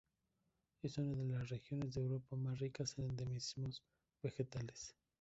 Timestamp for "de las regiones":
1.13-1.93